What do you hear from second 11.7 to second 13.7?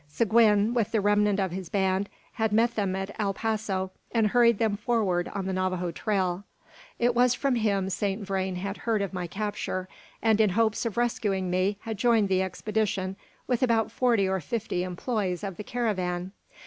had joined the expedition with